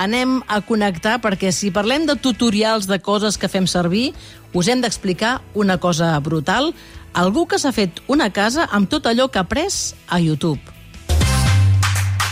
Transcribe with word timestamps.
anem 0.00 0.40
a 0.48 0.62
connectar 0.64 1.18
perquè 1.20 1.52
si 1.52 1.70
parlem 1.74 2.06
de 2.08 2.16
tutorials 2.16 2.88
de 2.88 2.98
coses 3.04 3.36
que 3.36 3.50
fem 3.52 3.68
servir, 3.68 4.14
us 4.56 4.68
hem 4.68 4.80
d'explicar 4.80 5.40
una 5.54 5.76
cosa 5.78 6.16
brutal. 6.24 6.72
Algú 7.12 7.46
que 7.50 7.58
s'ha 7.58 7.72
fet 7.74 8.00
una 8.08 8.30
casa 8.32 8.68
amb 8.70 8.88
tot 8.88 9.06
allò 9.10 9.28
que 9.28 9.40
ha 9.40 9.44
après 9.44 9.68
a 10.08 10.20
YouTube. 10.20 10.60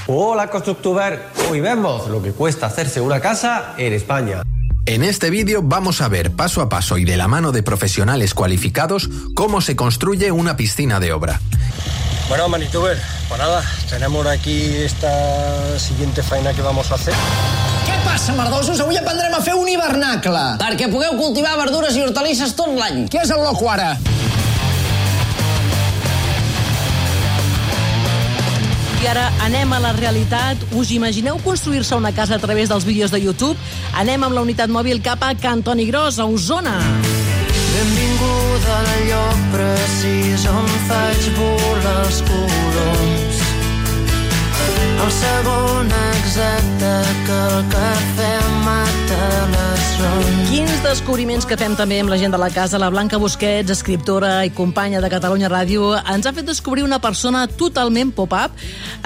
Hola 0.06 0.48
Constructuber, 0.48 1.20
hoy 1.50 1.60
vemos 1.60 2.08
lo 2.08 2.22
que 2.22 2.32
cuesta 2.32 2.66
hacerse 2.66 3.00
una 3.00 3.20
casa 3.20 3.74
en 3.76 3.92
España. 3.92 4.42
En 4.86 5.04
este 5.04 5.28
vídeo 5.28 5.60
vamos 5.62 6.00
a 6.00 6.08
ver 6.08 6.32
paso 6.32 6.62
a 6.62 6.70
paso 6.70 6.96
y 6.96 7.04
de 7.04 7.18
la 7.18 7.28
mano 7.28 7.52
de 7.52 7.62
profesionales 7.62 8.32
cualificados 8.32 9.10
cómo 9.34 9.60
se 9.60 9.76
construye 9.76 10.32
una 10.32 10.56
piscina 10.56 10.98
de 10.98 11.12
obra. 11.12 11.40
Bueno, 12.28 12.46
Manituber, 12.50 12.98
pues 13.26 13.40
nada, 13.40 13.64
tenemos 13.88 14.26
aquí 14.26 14.76
esta 14.76 15.78
siguiente 15.78 16.22
faena 16.22 16.52
que 16.52 16.60
vamos 16.60 16.92
a 16.92 16.96
hacer. 16.96 17.14
Què 17.86 17.96
passa, 18.04 18.34
merdosos? 18.36 18.82
Avui 18.84 18.98
aprendrem 19.00 19.32
a 19.32 19.40
fer 19.40 19.54
un 19.56 19.64
hivernacle. 19.72 20.42
Perquè 20.60 20.90
pugueu 20.92 21.16
cultivar 21.16 21.54
verdures 21.56 21.96
i 21.96 22.04
hortalisses 22.04 22.52
tot 22.58 22.68
l'any. 22.76 23.06
Què 23.08 23.22
és 23.24 23.32
el 23.32 23.40
loco, 23.40 23.70
ara? 23.72 23.94
I 28.98 29.08
ara 29.08 29.30
anem 29.46 29.72
a 29.72 29.80
la 29.80 29.94
realitat. 29.96 30.68
Us 30.76 30.92
imagineu 30.92 31.40
construir-se 31.40 31.96
una 31.96 32.12
casa 32.12 32.36
a 32.36 32.42
través 32.44 32.68
dels 32.68 32.84
vídeos 32.84 33.14
de 33.14 33.22
YouTube? 33.24 33.56
Anem 33.96 34.28
amb 34.28 34.36
la 34.36 34.44
unitat 34.44 34.68
mòbil 34.68 35.00
cap 35.00 35.24
a 35.24 35.32
Can 35.32 35.64
Toni 35.64 35.88
Gros, 35.88 36.20
a 36.20 36.28
Osona. 36.28 36.76
Benvinguda 37.78 38.76
al 38.76 38.88
lloc 39.06 39.42
precís 39.52 40.48
on 40.50 40.66
faig 40.88 41.30
volar 41.38 41.98
els 42.08 42.20
coloms. 42.26 43.27
Descobriments 50.88 51.44
que 51.44 51.56
fem 51.60 51.74
també 51.76 51.98
amb 52.00 52.08
la 52.08 52.16
gent 52.16 52.32
de 52.32 52.38
la 52.40 52.48
casa. 52.48 52.78
La 52.80 52.88
Blanca 52.88 53.18
Busquets, 53.20 53.68
escriptora 53.74 54.46
i 54.46 54.52
companya 54.56 55.02
de 55.04 55.10
Catalunya 55.12 55.50
Ràdio, 55.52 55.90
ens 56.08 56.24
ha 56.24 56.32
fet 56.32 56.46
descobrir 56.48 56.84
una 56.86 56.96
persona 57.02 57.42
totalment 57.60 58.08
pop-up 58.16 58.56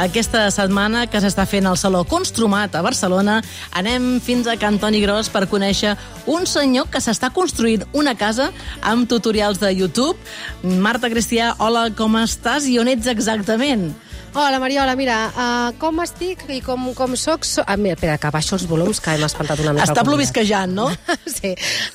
aquesta 0.04 0.44
setmana 0.54 1.08
que 1.10 1.18
s'està 1.18 1.42
fent 1.48 1.66
al 1.66 1.80
Saló 1.80 2.04
Construmat 2.06 2.76
a 2.78 2.84
Barcelona. 2.86 3.40
Anem 3.74 4.20
fins 4.22 4.46
a 4.46 4.54
Can 4.60 4.78
Toni 4.78 5.02
Gros 5.02 5.32
per 5.32 5.48
conèixer 5.50 5.96
un 6.30 6.46
senyor 6.46 6.86
que 6.92 7.02
s'està 7.02 7.32
construint 7.34 7.82
una 7.98 8.14
casa 8.14 8.52
amb 8.80 9.10
tutorials 9.10 9.58
de 9.58 9.74
YouTube. 9.74 10.14
Marta 10.62 11.10
Cristià, 11.10 11.56
hola, 11.58 11.88
com 11.98 12.14
estàs 12.22 12.70
i 12.70 12.78
on 12.78 12.94
ets 12.94 13.10
exactament? 13.10 13.90
Hola, 14.34 14.58
Mariola, 14.58 14.94
mira, 14.96 15.16
uh, 15.28 15.74
com 15.76 15.98
estic 16.00 16.46
i 16.48 16.62
com, 16.64 16.86
com 16.96 17.12
soc... 17.20 17.44
So... 17.44 17.60
Ah, 17.68 17.74
mira, 17.76 17.98
espera, 17.98 18.14
que 18.16 18.30
baixo 18.32 18.54
els 18.56 18.62
volums, 18.64 18.96
que 19.04 19.12
hem 19.12 19.26
espantat 19.26 19.60
una 19.60 19.74
mica. 19.76 19.84
Està 19.84 20.00
plovisquejant, 20.08 20.72
no? 20.72 20.86
sí, 21.28 21.50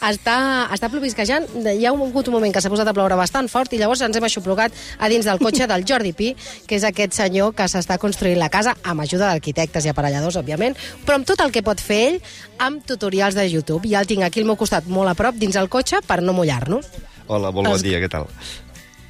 està, 0.05 0.35
està 0.75 0.91
plovisquejant. 0.94 1.47
Hi 1.66 1.88
ha 1.89 1.95
hagut 1.95 2.29
un 2.29 2.35
moment 2.38 2.53
que 2.53 2.61
s'ha 2.61 2.69
posat 2.69 2.91
a 2.91 2.94
ploure 2.94 3.17
bastant 3.17 3.49
fort 3.49 3.73
i 3.73 3.79
llavors 3.81 4.03
ens 4.05 4.19
hem 4.21 4.27
aixoplugat 4.29 4.77
a 5.02 5.09
dins 5.09 5.25
del 5.25 5.41
cotxe 5.41 5.66
del 5.71 5.88
Jordi 5.89 6.13
Pi, 6.13 6.29
que 6.69 6.77
és 6.77 6.85
aquest 6.85 7.17
senyor 7.17 7.55
que 7.57 7.66
s'està 7.73 7.97
construint 7.97 8.38
la 8.38 8.51
casa 8.53 8.75
amb 8.85 9.01
ajuda 9.07 9.31
d'arquitectes 9.31 9.89
i 9.89 9.94
aparelladors, 9.95 10.38
òbviament, 10.38 10.77
però 11.09 11.17
amb 11.17 11.25
tot 11.25 11.41
el 11.41 11.49
que 11.55 11.66
pot 11.66 11.81
fer 11.81 11.99
ell 12.11 12.22
amb 12.69 12.85
tutorials 12.85 13.33
de 13.33 13.49
YouTube. 13.49 13.89
Ja 13.89 14.05
el 14.05 14.13
tinc 14.13 14.29
aquí 14.29 14.45
al 14.45 14.51
meu 14.51 14.61
costat, 14.61 14.85
molt 14.85 15.09
a 15.09 15.17
prop, 15.17 15.41
dins 15.41 15.57
el 15.57 15.73
cotxe, 15.73 16.05
per 16.05 16.22
no 16.22 16.38
mullar-nos. 16.38 16.85
Hola, 17.25 17.49
molt 17.49 17.73
bon 17.73 17.81
dia, 17.81 17.97
què 17.97 18.13
tal? 18.13 18.29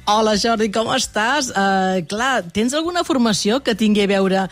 Hola, 0.08 0.38
Jordi, 0.40 0.70
com 0.72 0.88
estàs? 0.94 1.50
Uh, 1.52 1.98
clar, 2.08 2.40
tens 2.56 2.72
alguna 2.72 3.02
formació 3.04 3.58
que 3.60 3.74
tingui 3.76 4.06
a 4.06 4.08
veure 4.08 4.46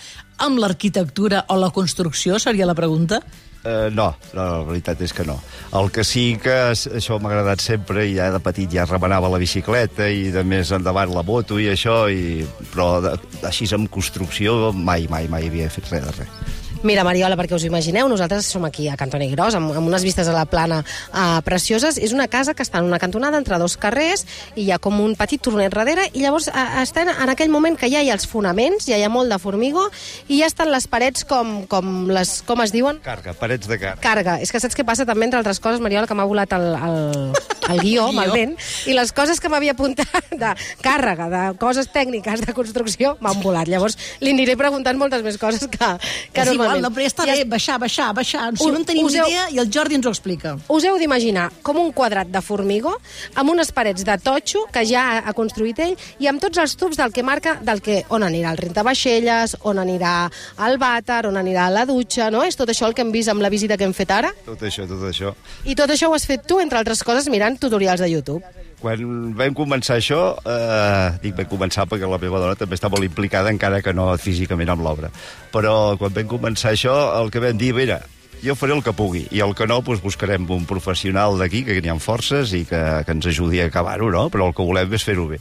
amb 0.44 0.60
l'arquitectura 0.60 1.46
o 1.48 1.56
la 1.56 1.70
construcció, 1.72 2.36
seria 2.36 2.66
la 2.68 2.74
pregunta? 2.76 3.22
Uh, 3.62 3.88
no, 3.88 4.10
no, 4.36 4.42
la 4.42 4.66
veritat 4.68 5.00
és 5.00 5.16
que 5.16 5.24
no. 5.24 5.38
El 5.80 5.88
que 5.96 6.04
sí 6.04 6.26
que 6.42 6.58
això 6.76 7.16
m'ha 7.16 7.32
agradat 7.32 7.64
sempre, 7.64 8.04
i 8.04 8.18
ja 8.18 8.28
de 8.34 8.42
petit 8.44 8.76
ja 8.76 8.84
remenava 8.84 9.32
la 9.32 9.40
bicicleta 9.40 10.10
i 10.12 10.28
de 10.34 10.44
més 10.44 10.74
endavant 10.76 11.16
la 11.16 11.24
moto 11.24 11.56
i 11.56 11.70
això, 11.72 12.02
i... 12.12 12.44
però 12.74 12.90
de, 13.06 13.16
així 13.48 13.64
amb 13.72 13.88
construcció 13.88 14.74
mai, 14.76 15.08
mai, 15.08 15.24
mai 15.32 15.48
havia 15.48 15.72
fet 15.72 15.88
res 15.88 16.04
de 16.04 16.16
res. 16.20 16.65
Mira, 16.86 17.02
Mariola, 17.02 17.34
perquè 17.34 17.56
us 17.56 17.64
imagineu, 17.66 18.06
nosaltres 18.06 18.46
som 18.46 18.62
aquí 18.64 18.84
a 18.86 18.94
Cantoni 18.94 19.26
Gros, 19.32 19.56
amb, 19.58 19.72
amb 19.74 19.88
unes 19.90 20.04
vistes 20.06 20.28
a 20.30 20.34
la 20.36 20.44
plana 20.46 20.84
uh, 20.86 21.40
precioses. 21.42 21.96
És 21.98 22.12
una 22.14 22.28
casa 22.30 22.54
que 22.54 22.62
està 22.62 22.78
en 22.78 22.86
una 22.86 23.00
cantonada 23.02 23.40
entre 23.42 23.58
dos 23.58 23.74
carrers 23.80 24.22
i 24.54 24.68
hi 24.68 24.70
ha 24.70 24.78
com 24.78 25.00
un 25.02 25.16
petit 25.18 25.42
tornet 25.42 25.74
darrere 25.74 26.04
i 26.12 26.22
llavors 26.22 26.46
uh, 26.52 26.66
està 26.84 27.02
en, 27.02 27.10
en 27.10 27.32
aquell 27.32 27.50
moment 27.50 27.74
que 27.74 27.90
ja 27.90 28.04
hi 28.04 28.12
ha 28.12 28.14
els 28.14 28.28
fonaments, 28.30 28.86
ja 28.86 29.00
hi 29.00 29.02
ha 29.02 29.10
molt 29.10 29.34
de 29.34 29.40
formigó 29.42 29.88
i 30.28 30.38
ja 30.38 30.46
estan 30.46 30.70
les 30.70 30.86
parets 30.86 31.26
com, 31.26 31.64
com, 31.66 32.06
les, 32.12 32.36
com 32.46 32.62
es 32.62 32.70
diuen? 32.76 33.02
Carga, 33.02 33.34
parets 33.34 33.66
de 33.66 33.80
carga. 33.82 33.98
Carga. 34.04 34.36
És 34.46 34.54
que 34.54 34.62
saps 34.62 34.78
què 34.78 34.86
passa 34.86 35.08
també, 35.08 35.26
entre 35.26 35.42
altres 35.42 35.58
coses, 35.58 35.82
Mariola, 35.82 36.06
que 36.06 36.14
m'ha 36.14 36.28
volat 36.30 36.54
el, 36.54 36.68
el, 36.70 37.42
el 37.72 37.82
guió, 37.82 38.06
el 38.14 38.30
vent, 38.30 38.54
i 38.86 38.94
les 38.94 39.10
coses 39.16 39.42
que 39.42 39.50
m'havia 39.50 39.74
apuntat 39.74 40.30
de 40.30 40.54
càrrega, 40.86 41.26
de 41.34 41.42
coses 41.58 41.90
tècniques 41.90 42.46
de 42.46 42.54
construcció, 42.54 43.16
m'han 43.18 43.42
volat. 43.42 43.66
Llavors, 43.66 43.98
li 44.22 44.30
aniré 44.36 44.54
preguntant 44.60 45.02
moltes 45.02 45.26
més 45.26 45.42
coses 45.42 45.66
que, 45.66 45.92
que 46.30 46.46
és 46.46 46.54
igual, 46.54 46.75
normalment. 46.80 46.82
no, 46.82 46.90
però 46.94 47.02
ja 47.02 47.08
està 47.12 47.24
I 47.26 47.30
bé, 47.38 47.44
baixar, 47.50 47.78
baixar, 47.78 48.14
baixar. 48.14 48.56
Si 48.56 48.64
Us- 48.64 48.72
no 48.72 48.78
en 48.78 48.84
tenim 48.84 49.06
heu- 49.06 49.10
idea, 49.26 49.50
i 49.50 49.58
el 49.58 49.70
Jordi 49.72 49.94
ens 49.94 50.06
ho 50.06 50.10
explica. 50.10 50.56
Us 50.68 50.84
heu 50.84 50.98
d'imaginar 50.98 51.50
com 51.62 51.76
un 51.78 51.92
quadrat 51.92 52.28
de 52.28 52.40
formigó 52.40 52.96
amb 53.34 53.50
unes 53.50 53.72
parets 53.72 54.04
de 54.04 54.18
totxo 54.18 54.66
que 54.72 54.84
ja 54.86 55.02
ha- 55.18 55.28
ha 55.28 55.32
construït 55.32 55.78
ell 55.78 55.96
i 56.18 56.26
amb 56.26 56.40
tots 56.40 56.58
els 56.58 56.76
tubs 56.76 56.96
del 56.96 57.12
que 57.12 57.22
marca 57.22 57.58
del 57.62 57.80
que, 57.82 58.04
on 58.08 58.22
anirà 58.22 58.50
el 58.52 58.58
rentavaixelles, 58.58 59.56
on 59.62 59.78
anirà 59.78 60.30
el 60.66 60.78
vàter, 60.78 61.26
on 61.26 61.36
anirà 61.36 61.68
la 61.70 61.84
dutxa, 61.86 62.30
no? 62.30 62.42
És 62.44 62.56
tot 62.56 62.68
això 62.68 62.86
el 62.86 62.94
que 62.94 63.02
hem 63.02 63.12
vist 63.12 63.28
amb 63.28 63.40
la 63.42 63.48
visita 63.50 63.76
que 63.76 63.84
hem 63.84 63.92
fet 63.94 64.10
ara? 64.10 64.32
Tot 64.44 64.60
això, 64.62 64.86
tot 64.88 65.02
això. 65.08 65.34
I 65.64 65.74
tot 65.74 65.90
això 65.90 66.08
ho 66.08 66.14
has 66.14 66.26
fet 66.26 66.46
tu, 66.46 66.58
entre 66.60 66.78
altres 66.78 67.02
coses, 67.04 67.28
mirant 67.28 67.58
tutorials 67.58 68.00
de 68.00 68.08
YouTube. 68.10 68.42
Quan 68.86 69.32
vam 69.34 69.54
començar 69.58 69.96
això, 69.98 70.20
eh, 70.46 71.06
dic 71.18 71.34
vam 71.34 71.48
començar 71.50 71.88
perquè 71.90 72.06
la 72.06 72.20
meva 72.22 72.38
dona 72.38 72.54
també 72.54 72.76
està 72.78 72.86
molt 72.92 73.02
implicada, 73.02 73.50
encara 73.50 73.80
que 73.82 73.90
no 73.96 74.12
físicament 74.22 74.70
amb 74.70 74.84
l'obra. 74.86 75.10
Però 75.50 75.96
quan 75.98 76.14
vam 76.14 76.28
començar 76.30 76.70
això, 76.70 76.94
el 77.18 77.32
que 77.34 77.42
vam 77.42 77.58
dir, 77.58 77.72
mira, 77.74 77.98
jo 78.42 78.54
faré 78.58 78.74
el 78.76 78.82
que 78.84 78.92
pugui, 78.96 79.24
i 79.34 79.40
el 79.44 79.54
que 79.56 79.66
no, 79.68 79.80
doncs 79.84 80.02
buscarem 80.04 80.44
un 80.52 80.66
professional 80.68 81.38
d'aquí, 81.40 81.64
que 81.66 81.80
n'hi 81.80 81.90
ha 81.92 81.96
forces 82.02 82.52
i 82.56 82.64
que, 82.68 82.80
que 83.06 83.14
ens 83.16 83.28
ajudi 83.30 83.60
a 83.62 83.68
acabar-ho, 83.70 84.10
no? 84.12 84.26
Però 84.32 84.48
el 84.50 84.54
que 84.56 84.66
volem 84.66 84.92
és 84.96 85.04
fer-ho 85.06 85.26
bé. 85.30 85.40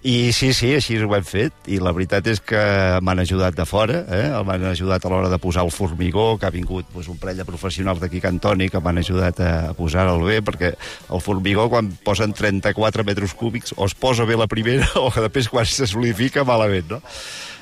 I 0.00 0.32
sí, 0.32 0.54
sí, 0.56 0.70
així 0.72 0.96
ho 0.96 1.10
hem 1.12 1.26
fet, 1.28 1.52
i 1.68 1.76
la 1.82 1.92
veritat 1.92 2.26
és 2.32 2.40
que 2.40 2.60
m'han 3.04 3.20
ajudat 3.20 3.58
de 3.58 3.66
fora, 3.68 4.00
eh? 4.08 4.22
m'han 4.46 4.64
ajudat 4.70 5.04
a 5.04 5.12
l'hora 5.12 5.28
de 5.28 5.40
posar 5.42 5.66
el 5.66 5.74
formigó, 5.74 6.38
que 6.40 6.48
ha 6.48 6.54
vingut 6.54 6.88
doncs, 6.94 7.10
un 7.12 7.20
parell 7.20 7.42
de 7.42 7.48
professionals 7.48 8.00
d'aquí 8.00 8.22
Cantoni 8.24 8.70
que 8.72 8.80
m'han 8.80 9.02
ajudat 9.02 9.44
a 9.44 9.52
posar-el 9.76 10.24
bé, 10.24 10.40
perquè 10.46 10.72
el 11.12 11.20
formigó, 11.20 11.68
quan 11.68 11.92
posen 12.04 12.32
34 12.32 13.04
metres 13.04 13.36
cúbics, 13.36 13.76
o 13.76 13.84
es 13.84 13.94
posa 13.94 14.24
bé 14.24 14.40
la 14.40 14.48
primera, 14.48 14.88
o 15.04 15.10
que 15.12 15.26
després 15.28 15.52
quan 15.52 15.68
se 15.68 15.88
solidifica 15.90 16.48
malament, 16.48 16.96
no? 16.96 17.04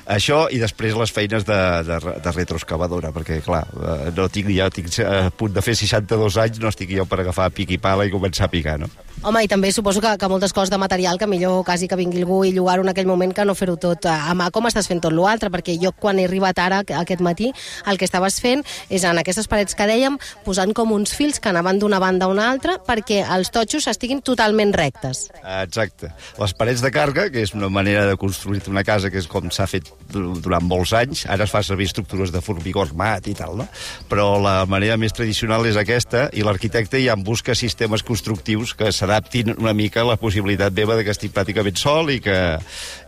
Això 0.09 0.47
i 0.49 0.57
després 0.57 0.95
les 0.97 1.11
feines 1.13 1.43
de, 1.45 1.57
de, 1.85 1.97
de 2.25 2.31
retroexcavadora, 2.33 3.11
perquè, 3.13 3.43
clar, 3.45 3.61
eh, 3.77 4.09
no 4.17 4.25
tinc, 4.33 4.49
ja 4.55 4.69
tinc 4.73 4.89
a 5.05 5.27
punt 5.29 5.53
de 5.53 5.61
fer 5.61 5.75
62 5.77 6.39
anys, 6.41 6.57
no 6.63 6.71
estic 6.73 6.95
jo 6.97 7.05
per 7.05 7.21
agafar 7.21 7.51
pic 7.53 7.75
i 7.75 7.81
pala 7.81 8.07
i 8.07 8.13
començar 8.13 8.47
a 8.47 8.53
picar, 8.53 8.79
no? 8.81 8.89
Home, 9.19 9.41
i 9.43 9.49
també 9.51 9.67
suposo 9.75 9.99
que, 9.99 10.13
que 10.15 10.27
moltes 10.31 10.53
coses 10.55 10.69
de 10.71 10.77
material 10.79 11.17
que 11.19 11.27
millor 11.27 11.65
quasi 11.67 11.89
que 11.91 11.97
vingui 11.99 12.21
algú 12.21 12.37
i 12.47 12.53
llogar-ho 12.55 12.85
en 12.85 12.89
aquell 12.93 13.07
moment 13.09 13.33
que 13.35 13.43
no 13.43 13.51
fer-ho 13.57 13.73
tot 13.75 14.05
a 14.07 14.31
mà, 14.31 14.45
com 14.55 14.63
estàs 14.69 14.87
fent 14.87 15.01
tot 15.03 15.11
l'altre, 15.11 15.49
perquè 15.51 15.73
jo 15.75 15.91
quan 15.91 16.21
he 16.21 16.23
arribat 16.23 16.61
ara, 16.63 16.77
aquest 17.01 17.19
matí, 17.19 17.49
el 17.91 17.99
que 17.99 18.07
estaves 18.07 18.37
fent 18.39 18.63
és 18.87 19.03
en 19.03 19.19
aquestes 19.19 19.49
parets 19.51 19.75
que 19.75 19.87
dèiem, 19.89 20.15
posant 20.45 20.71
com 20.71 20.93
uns 20.95 21.11
fils 21.17 21.41
que 21.43 21.51
anaven 21.51 21.81
d'una 21.81 21.99
banda 21.99 22.29
a 22.29 22.31
una 22.31 22.45
altra 22.47 22.77
perquè 22.87 23.25
els 23.35 23.51
totxos 23.51 23.89
estiguin 23.91 24.21
totalment 24.23 24.71
rectes. 24.71 25.25
Exacte. 25.65 26.13
Les 26.39 26.55
parets 26.55 26.79
de 26.79 26.93
carga, 26.95 27.27
que 27.29 27.43
és 27.43 27.51
una 27.53 27.67
manera 27.67 28.05
de 28.07 28.15
construir 28.15 28.63
una 28.71 28.85
casa 28.87 29.11
que 29.11 29.19
és 29.19 29.27
com 29.27 29.51
s'ha 29.51 29.67
fet 29.67 29.91
dur- 30.13 30.39
durant 30.39 30.63
molts 30.63 30.95
anys, 30.95 31.25
ara 31.27 31.43
es 31.43 31.51
fa 31.51 31.59
servir 31.67 31.89
estructures 31.91 32.31
de 32.31 32.39
formigó 32.39 32.85
armat 32.87 33.27
i 33.27 33.35
tal, 33.35 33.57
no? 33.59 33.67
Però 34.07 34.29
la 34.39 34.63
manera 34.63 34.95
més 34.95 35.11
tradicional 35.11 35.67
és 35.67 35.75
aquesta, 35.75 36.29
i 36.31 36.47
l'arquitecte 36.47 37.03
ja 37.03 37.19
en 37.19 37.27
busca 37.27 37.51
sistemes 37.57 38.07
constructius 38.07 38.71
que 38.79 38.93
s'adaptin 39.09 39.55
una 39.57 39.73
mica 39.73 40.03
la 40.05 40.17
possibilitat 40.21 40.73
meva 40.77 40.93
de 40.95 41.03
que 41.03 41.13
estic 41.15 41.33
pràcticament 41.33 41.77
sol 41.81 42.11
i 42.13 42.19
que, 42.21 42.35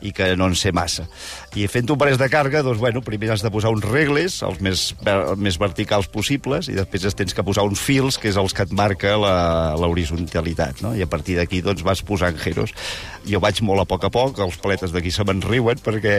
i 0.02 0.12
que 0.16 0.32
no 0.36 0.48
en 0.50 0.56
sé 0.58 0.72
massa. 0.74 1.06
I 1.54 1.68
fent 1.70 1.90
un 1.94 2.00
parets 2.00 2.18
de 2.18 2.28
carga, 2.32 2.64
doncs, 2.66 2.80
bueno, 2.82 3.04
primer 3.06 3.30
has 3.36 3.44
de 3.46 3.52
posar 3.54 3.70
uns 3.76 3.86
regles, 3.86 4.40
els 4.48 4.62
més, 4.66 4.88
ver- 5.06 5.36
més 5.38 5.60
verticals 5.62 6.08
possibles, 6.10 6.70
i 6.72 6.76
després 6.78 7.06
es 7.06 7.18
tens 7.18 7.36
que 7.38 7.44
posar 7.46 7.68
uns 7.68 7.80
fils, 7.84 8.18
que 8.18 8.32
és 8.32 8.40
els 8.40 8.56
que 8.56 8.66
et 8.66 8.74
marca 8.74 9.14
l'horizontalitat, 9.78 10.82
no? 10.82 10.96
I 10.98 11.04
a 11.06 11.10
partir 11.12 11.38
d'aquí, 11.38 11.62
doncs, 11.62 11.84
vas 11.86 12.02
posant 12.08 12.38
geros. 12.42 12.74
Jo 13.28 13.40
vaig 13.44 13.62
molt 13.62 13.84
a 13.84 13.88
poc 13.90 14.08
a 14.08 14.12
poc, 14.14 14.40
els 14.42 14.58
paletes 14.62 14.94
d'aquí 14.96 15.12
se 15.14 15.26
me'n 15.28 15.44
riuen, 15.46 15.78
perquè 15.86 16.16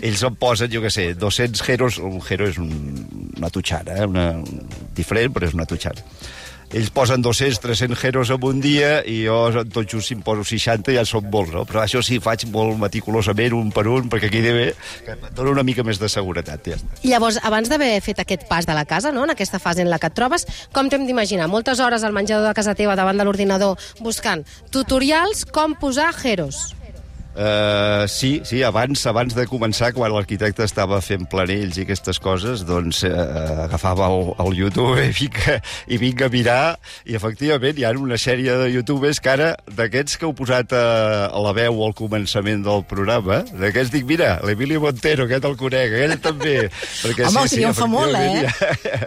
ells 0.00 0.24
em 0.24 0.36
posen, 0.40 0.70
jo 0.72 0.80
què 0.84 0.92
sé, 0.94 1.10
200 1.18 1.64
geros, 1.66 1.98
un 2.00 2.20
gero 2.24 2.48
és 2.48 2.56
un, 2.62 2.70
una 3.36 3.50
tutxana, 3.52 4.00
eh? 4.00 4.08
una, 4.08 4.28
diferent, 4.96 5.34
però 5.34 5.50
és 5.50 5.56
una 5.58 5.68
tutxana. 5.68 6.00
Ells 6.72 6.90
posen 6.94 7.22
200, 7.22 7.58
300 7.60 7.98
geros 7.98 8.30
en 8.30 8.44
un 8.46 8.60
dia 8.62 9.00
i 9.02 9.24
jo 9.26 9.64
tot 9.72 9.88
just 9.90 10.10
si 10.10 10.16
em 10.16 10.22
poso 10.22 10.44
60 10.46 10.94
ja 10.94 11.04
són 11.08 11.26
molts, 11.32 11.52
no? 11.54 11.64
Però 11.68 11.82
això 11.82 12.02
sí, 12.06 12.20
faig 12.22 12.46
molt 12.52 12.78
meticulosament, 12.80 13.56
un 13.58 13.72
per 13.74 13.86
un, 13.90 14.08
perquè 14.12 14.30
quedi 14.32 14.54
bé, 14.54 14.66
que 15.06 15.16
dona 15.36 15.56
una 15.56 15.66
mica 15.66 15.84
més 15.86 16.00
de 16.00 16.08
seguretat, 16.12 16.70
ja 16.70 16.78
està. 16.78 17.00
Llavors, 17.02 17.40
abans 17.46 17.70
d'haver 17.70 17.92
fet 18.04 18.22
aquest 18.22 18.46
pas 18.50 18.66
de 18.66 18.76
la 18.76 18.86
casa, 18.88 19.12
no? 19.12 19.26
en 19.26 19.34
aquesta 19.34 19.58
fase 19.62 19.82
en 19.82 19.90
la 19.90 19.98
que 19.98 20.10
et 20.10 20.16
trobes, 20.16 20.46
com 20.74 20.90
t'hem 20.90 21.06
d'imaginar? 21.06 21.50
Moltes 21.50 21.80
hores 21.82 22.04
al 22.06 22.16
menjador 22.16 22.48
de 22.48 22.56
casa 22.56 22.76
teva 22.78 22.96
davant 22.98 23.18
de 23.18 23.26
l'ordinador 23.26 23.78
buscant 24.00 24.46
tutorials 24.70 25.44
com 25.50 25.74
posar 25.78 26.12
jeros. 26.16 26.79
Uh, 27.30 28.08
sí, 28.10 28.40
sí, 28.42 28.58
abans 28.66 29.04
abans 29.06 29.36
de 29.38 29.44
començar, 29.46 29.92
quan 29.94 30.10
l'arquitecte 30.10 30.64
estava 30.66 30.98
fent 31.04 31.28
planells 31.30 31.76
i 31.78 31.84
aquestes 31.84 32.18
coses, 32.18 32.64
doncs 32.66 33.04
uh, 33.06 33.68
agafava 33.68 34.08
el, 34.10 34.32
el 34.42 34.56
YouTube 34.58 34.96
i 34.98 35.12
vinc, 35.14 35.38
a, 35.46 35.60
i 35.86 36.00
vinc 36.02 36.24
a 36.26 36.28
mirar, 36.32 36.64
i 37.06 37.14
efectivament 37.14 37.78
hi 37.78 37.86
ha 37.86 37.92
una 37.94 38.18
sèrie 38.18 38.56
de 38.58 38.66
youtubers 38.74 39.22
que 39.22 39.30
ara, 39.30 39.52
d'aquests 39.78 40.18
que 40.18 40.26
heu 40.26 40.34
posat 40.34 40.74
a, 40.74 40.82
a 41.30 41.44
la 41.44 41.52
veu 41.54 41.78
al 41.86 41.94
començament 41.94 42.64
del 42.66 42.82
programa, 42.90 43.44
d'aquests 43.52 43.94
dic, 43.94 44.08
mira, 44.10 44.32
l'Emilio 44.46 44.82
Montero, 44.82 45.28
aquest 45.30 45.46
el 45.46 45.56
conec, 45.60 45.94
aquell 45.94 46.16
també. 46.24 46.56
Perquè, 47.04 47.28
Home, 47.30 47.46
el 47.46 47.54
triomfa 47.54 47.88
molt, 47.90 48.18
eh? 48.18 48.50
Ja, 48.50 48.98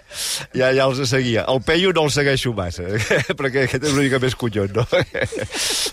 ja, 0.56 0.72
ja 0.80 0.88
els 0.88 1.04
seguia. 1.10 1.44
El 1.52 1.60
Peyu 1.66 1.92
no 1.92 2.08
el 2.08 2.16
segueixo 2.16 2.56
massa, 2.56 2.88
perquè 3.40 3.68
aquest 3.68 3.84
és 3.84 3.92
una 3.92 4.08
mica 4.08 4.24
més 4.24 4.40
collon, 4.40 4.72
no? 4.80 4.88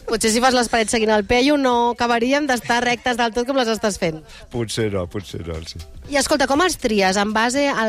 Potser 0.07 0.31
si 0.31 0.43
fas 0.43 0.55
les 0.55 0.71
parets 0.71 0.95
seguint 0.95 1.11
el 1.15 1.27
Peyu 1.27 1.59
no 1.59 1.95
acabaríem 2.21 2.47
d'estar 2.47 2.83
rectes 2.85 3.17
del 3.17 3.33
tot 3.33 3.47
com 3.49 3.57
les 3.57 3.69
estàs 3.69 3.97
fent. 3.99 4.21
potser 4.53 4.91
no, 4.93 5.07
potser 5.09 5.41
no, 5.47 5.55
sí. 5.65 5.81
I 6.11 6.19
escolta, 6.19 6.47
com 6.47 6.61
els 6.61 6.77
tries? 6.77 7.17
En 7.17 7.33
base 7.33 7.69
a 7.69 7.85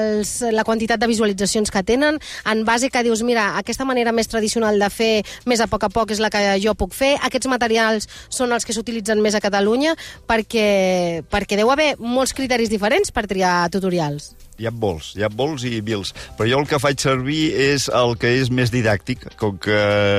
la 0.51 0.63
quantitat 0.63 0.99
de 0.99 1.07
visualitzacions 1.07 1.71
que 1.71 1.83
tenen? 1.83 2.19
En 2.45 2.63
base 2.63 2.89
que 2.89 3.03
dius, 3.03 3.23
mira, 3.23 3.57
aquesta 3.57 3.85
manera 3.85 4.11
més 4.11 4.27
tradicional 4.27 4.79
de 4.79 4.89
fer, 4.89 5.25
més 5.45 5.59
a 5.59 5.67
poc 5.67 5.83
a 5.83 5.89
poc, 5.89 6.11
és 6.11 6.19
la 6.19 6.29
que 6.29 6.59
jo 6.63 6.75
puc 6.75 6.93
fer? 6.93 7.17
Aquests 7.21 7.49
materials 7.51 8.07
són 8.29 8.53
els 8.53 8.65
que 8.65 8.73
s'utilitzen 8.73 9.21
més 9.21 9.35
a 9.35 9.41
Catalunya? 9.41 9.95
Perquè, 10.27 11.23
perquè 11.29 11.57
deu 11.57 11.71
haver 11.71 11.95
molts 11.99 12.33
criteris 12.33 12.69
diferents 12.69 13.11
per 13.11 13.27
triar 13.27 13.67
tutorials. 13.73 14.31
Hi 14.61 14.67
ha 14.69 14.73
molts, 14.73 15.11
hi 15.17 15.25
ha 15.25 15.29
molts 15.33 15.65
i 15.65 15.79
mils. 15.85 16.13
Però 16.37 16.49
jo 16.49 16.61
el 16.61 16.67
que 16.69 16.79
faig 16.81 17.01
servir 17.01 17.41
és 17.57 17.87
el 17.97 18.15
que 18.21 18.29
és 18.41 18.51
més 18.53 18.69
didàctic. 18.73 19.25
Com 19.41 19.57
que 19.61 19.77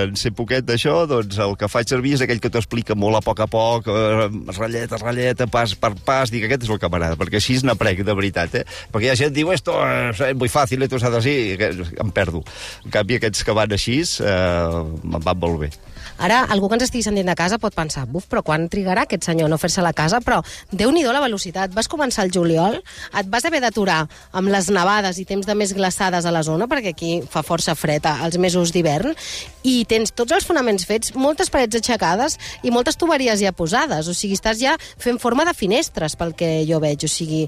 en 0.08 0.16
sé 0.18 0.32
poquet 0.34 0.66
d'això, 0.66 1.02
doncs 1.10 1.38
el 1.42 1.54
que 1.60 1.70
faig 1.70 1.90
servir 1.90 2.16
és 2.16 2.24
aquell 2.24 2.42
que 2.42 2.50
t'ho 2.50 2.62
explica 2.62 2.96
molt 2.98 3.20
a 3.20 3.22
poc 3.24 3.44
a 3.44 3.48
poc, 3.50 3.86
eh, 3.88 4.28
ratlleta, 4.56 4.98
ratlleta, 5.02 5.46
pas 5.46 5.76
per 5.78 5.94
pas. 6.04 6.32
Dic, 6.32 6.48
aquest 6.48 6.66
és 6.66 6.74
el 6.74 6.82
que 6.82 6.90
m'agrada, 6.90 7.18
perquè 7.20 7.38
així 7.38 7.60
n'aprec, 7.62 8.02
de 8.02 8.18
veritat. 8.18 8.58
Eh? 8.58 8.64
Perquè 8.92 9.08
hi 9.08 9.12
ha 9.12 9.18
gent 9.18 9.32
que 9.32 9.38
diu, 9.38 9.52
esto 9.52 9.78
es 10.10 10.36
muy 10.36 10.48
fácil, 10.48 10.82
esto 10.82 10.96
i 10.96 11.56
que 11.56 11.70
em 12.00 12.10
perdo. 12.10 12.42
En 12.84 12.90
canvi, 12.90 13.16
aquests 13.16 13.44
que 13.44 13.54
van 13.56 13.72
així 13.72 14.02
eh, 14.02 14.82
me'n 15.02 15.22
van 15.22 15.38
molt 15.38 15.60
bé. 15.60 15.70
Ara, 16.18 16.42
algú 16.52 16.68
que 16.68 16.76
ens 16.78 16.84
estigui 16.86 17.04
sentint 17.06 17.28
de 17.28 17.34
casa 17.38 17.58
pot 17.62 17.74
pensar, 17.74 18.04
buf, 18.10 18.26
però 18.30 18.42
quan 18.46 18.68
trigarà 18.72 19.06
aquest 19.06 19.26
senyor 19.26 19.48
a 19.48 19.52
no 19.52 19.58
fer-se 19.58 19.82
la 19.84 19.94
casa? 19.96 20.20
Però 20.24 20.40
déu 20.70 20.92
nhi 20.92 21.04
la 21.04 21.20
velocitat. 21.20 21.72
Vas 21.74 21.88
començar 21.88 22.24
el 22.26 22.32
juliol, 22.32 22.78
et 23.18 23.28
vas 23.28 23.44
haver 23.44 23.60
d'aturar 23.60 24.06
amb 24.32 24.48
les 24.52 24.70
nevades 24.70 25.18
i 25.18 25.26
temps 25.28 25.46
de 25.46 25.54
més 25.54 25.74
glaçades 25.74 26.24
a 26.24 26.32
la 26.34 26.42
zona, 26.42 26.68
perquè 26.70 26.94
aquí 26.94 27.12
fa 27.28 27.42
força 27.42 27.74
fred 27.74 28.06
als 28.06 28.38
mesos 28.38 28.72
d'hivern, 28.72 29.14
i 29.62 29.84
tens 29.88 30.14
tots 30.14 30.32
els 30.32 30.46
fonaments 30.46 30.86
fets, 30.86 31.14
moltes 31.14 31.50
parets 31.50 31.76
aixecades 31.76 32.38
i 32.62 32.70
moltes 32.70 32.96
tuberies 32.96 33.42
ja 33.42 33.52
posades. 33.52 34.08
O 34.08 34.14
sigui, 34.14 34.38
estàs 34.38 34.60
ja 34.62 34.76
fent 34.98 35.20
forma 35.22 35.44
de 35.44 35.54
finestres, 35.54 36.16
pel 36.16 36.34
que 36.38 36.62
jo 36.68 36.80
veig. 36.82 37.04
O 37.04 37.10
sigui, 37.10 37.46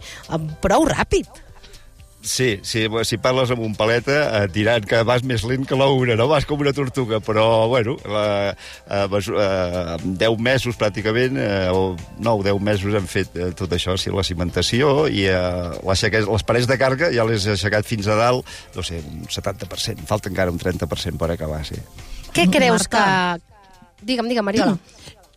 prou 0.62 0.86
ràpid. 0.88 1.28
Sí, 2.24 2.58
sí, 2.64 2.86
si 3.04 3.18
parles 3.20 3.50
amb 3.52 3.60
un 3.66 3.74
paleta 3.76 4.14
et 4.38 4.52
diran 4.54 4.86
que 4.88 5.02
vas 5.04 5.22
més 5.28 5.42
lent 5.44 5.66
que 5.68 5.76
l'una, 5.76 6.16
no? 6.16 6.24
Vas 6.30 6.46
com 6.48 6.62
una 6.64 6.72
tortuga, 6.72 7.20
però, 7.20 7.68
bueno, 7.68 7.98
la, 8.08 8.54
a, 8.88 9.02
a, 9.04 9.98
10 10.00 10.40
mesos 10.40 10.78
pràcticament, 10.80 11.36
eh, 11.36 11.68
o 11.68 11.92
9 12.24 12.46
10 12.48 12.62
mesos 12.64 12.96
hem 12.96 13.08
fet 13.10 13.36
eh, 13.36 13.50
tot 13.56 13.76
això, 13.76 13.98
sí, 14.00 14.08
la 14.14 14.24
cimentació 14.24 15.04
i 15.06 15.26
eh, 15.28 15.74
les 15.84 16.46
parets 16.48 16.70
de 16.70 16.78
carga 16.80 17.12
ja 17.12 17.28
les 17.28 17.44
he 17.44 17.58
aixecat 17.58 17.84
fins 17.84 18.08
a 18.08 18.16
dalt, 18.16 18.48
no 18.74 18.86
sé, 18.86 19.02
un 19.04 19.28
70%, 19.28 20.08
falta 20.08 20.32
encara 20.32 20.54
un 20.54 20.62
30% 20.62 21.20
per 21.20 21.34
acabar, 21.36 21.60
sí. 21.68 21.76
Què 22.32 22.48
creus 22.48 22.88
Marta. 22.88 23.04
que... 23.44 24.04
Digue'm, 24.04 24.32
digue'm, 24.32 24.48
Mariola. 24.48 24.78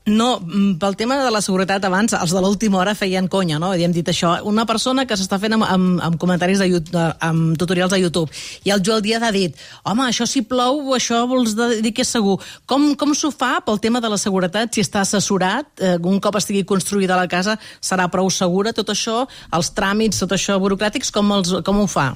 No, 0.08 0.40
mm, 0.40 0.78
pel 0.80 0.96
tema 0.96 1.18
de 1.20 1.32
la 1.36 1.42
seguretat 1.44 1.84
abans, 1.84 2.14
els 2.16 2.32
de 2.32 2.40
l'última 2.40 2.78
hora 2.80 2.94
feien 2.96 3.28
conya, 3.28 3.58
no? 3.60 3.74
I 3.76 3.84
hem 3.84 3.92
dit 3.92 4.08
això. 4.08 4.38
Una 4.48 4.64
persona 4.66 5.04
que 5.06 5.18
s'està 5.20 5.36
fent 5.38 5.58
amb, 5.58 5.66
amb, 5.68 6.00
amb 6.02 6.18
comentaris 6.18 6.60
de, 6.64 6.68
YouTube, 6.72 7.04
amb 7.20 7.58
tutorials 7.60 7.92
de 7.92 8.00
YouTube, 8.00 8.32
i 8.64 8.72
el 8.72 8.80
Joel 8.80 9.04
Díaz 9.04 9.26
ha 9.28 9.34
dit, 9.36 9.58
home, 9.84 10.08
això 10.08 10.24
si 10.26 10.46
plou, 10.48 10.96
això 10.96 11.26
vols 11.28 11.58
dir 11.58 11.92
que 11.92 12.08
és 12.08 12.16
segur. 12.16 12.38
Com, 12.66 12.94
com 12.96 13.12
s'ho 13.12 13.34
fa 13.36 13.60
pel 13.60 13.82
tema 13.84 14.00
de 14.00 14.08
la 14.08 14.18
seguretat? 14.18 14.72
Si 14.72 14.80
està 14.80 15.04
assessorat, 15.04 15.68
eh, 15.82 15.98
un 16.00 16.22
cop 16.24 16.40
estigui 16.40 16.64
construïda 16.64 17.20
la 17.20 17.28
casa, 17.28 17.60
serà 17.82 18.08
prou 18.08 18.32
segura 18.32 18.72
tot 18.72 18.88
això? 18.96 19.26
Els 19.52 19.76
tràmits, 19.76 20.24
tot 20.24 20.32
això 20.32 20.56
burocràtics, 20.56 21.12
com, 21.12 21.36
els, 21.36 21.52
com 21.68 21.84
ho 21.84 21.88
fa? 21.92 22.14